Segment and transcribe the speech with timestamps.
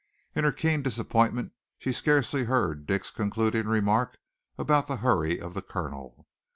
[0.33, 4.17] In her keen disappointment she scarcely heard Dick's concluding remark
[4.57, 6.27] about the hurry of the colonel.